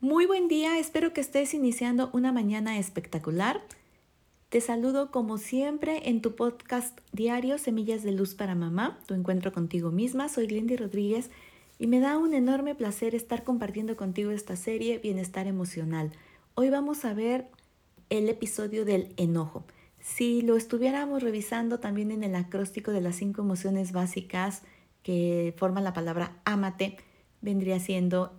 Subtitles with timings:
[0.00, 3.62] Muy buen día, espero que estés iniciando una mañana espectacular.
[4.50, 9.52] Te saludo como siempre en tu podcast diario Semillas de Luz para Mamá, tu encuentro
[9.52, 10.28] contigo misma.
[10.28, 11.30] Soy Glendy Rodríguez
[11.78, 16.12] y me da un enorme placer estar compartiendo contigo esta serie Bienestar Emocional.
[16.56, 17.46] Hoy vamos a ver
[18.10, 19.64] el episodio del enojo.
[19.98, 24.60] Si lo estuviéramos revisando también en el acróstico de las cinco emociones básicas
[25.02, 26.98] que forman la palabra amate,
[27.40, 28.34] vendría siendo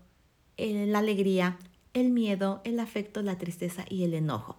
[0.57, 1.57] la alegría,
[1.93, 4.57] el miedo, el afecto, la tristeza y el enojo.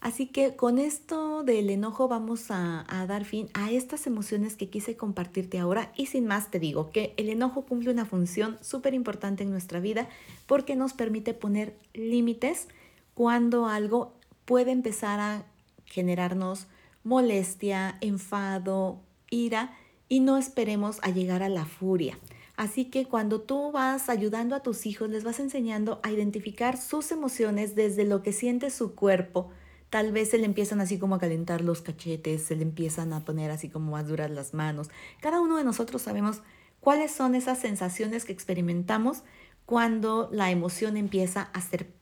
[0.00, 4.68] Así que con esto del enojo vamos a, a, dar fin a estas emociones que
[4.68, 8.92] quise compartirte ahora y sin más te digo que el enojo cumple una función súper
[8.92, 10.08] importante en nuestra vida
[10.46, 12.68] porque nos permite poner límites
[13.14, 14.12] cuando algo
[14.44, 15.46] puede empezar a
[15.86, 16.66] generarnos
[17.02, 19.76] molestia, enfado, ira
[20.08, 22.18] y no esperemos a llegar a la furia.
[22.56, 27.10] Así que cuando tú vas ayudando a tus hijos, les vas enseñando a identificar sus
[27.10, 29.50] emociones desde lo que siente su cuerpo.
[29.90, 33.24] Tal vez se le empiezan así como a calentar los cachetes, se le empiezan a
[33.24, 34.88] poner así como más duras las manos.
[35.20, 36.42] Cada uno de nosotros sabemos
[36.80, 39.22] cuáles son esas sensaciones que experimentamos
[39.66, 41.92] cuando la emoción empieza a ser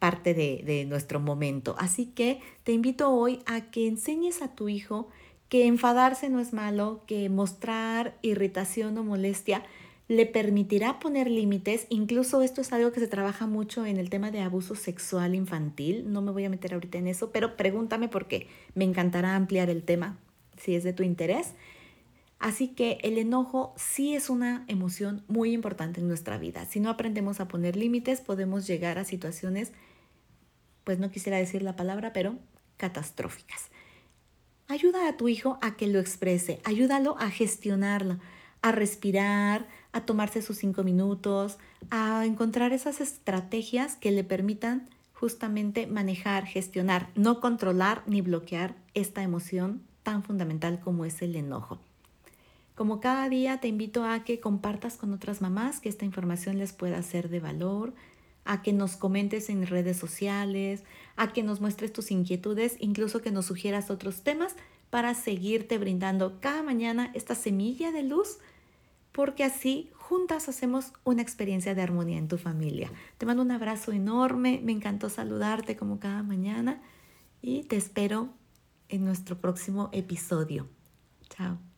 [0.00, 1.76] parte de, de nuestro momento.
[1.78, 5.08] Así que te invito hoy a que enseñes a tu hijo
[5.52, 9.62] que enfadarse no es malo, que mostrar irritación o molestia
[10.08, 11.84] le permitirá poner límites.
[11.90, 16.10] Incluso esto es algo que se trabaja mucho en el tema de abuso sexual infantil.
[16.10, 19.82] No me voy a meter ahorita en eso, pero pregúntame porque me encantará ampliar el
[19.82, 20.16] tema
[20.56, 21.52] si es de tu interés.
[22.38, 26.64] Así que el enojo sí es una emoción muy importante en nuestra vida.
[26.64, 29.74] Si no aprendemos a poner límites, podemos llegar a situaciones,
[30.84, 32.38] pues no quisiera decir la palabra, pero
[32.78, 33.70] catastróficas.
[34.72, 38.16] Ayuda a tu hijo a que lo exprese, ayúdalo a gestionarlo,
[38.62, 41.58] a respirar, a tomarse sus cinco minutos,
[41.90, 49.22] a encontrar esas estrategias que le permitan justamente manejar, gestionar, no controlar ni bloquear esta
[49.22, 51.78] emoción tan fundamental como es el enojo.
[52.74, 56.72] Como cada día te invito a que compartas con otras mamás que esta información les
[56.72, 57.92] pueda ser de valor,
[58.44, 60.84] a que nos comentes en redes sociales,
[61.16, 64.56] a que nos muestres tus inquietudes, incluso que nos sugieras otros temas
[64.90, 68.38] para seguirte brindando cada mañana esta semilla de luz,
[69.12, 72.90] porque así juntas hacemos una experiencia de armonía en tu familia.
[73.18, 76.82] Te mando un abrazo enorme, me encantó saludarte como cada mañana
[77.40, 78.28] y te espero
[78.88, 80.68] en nuestro próximo episodio.
[81.30, 81.71] Chao.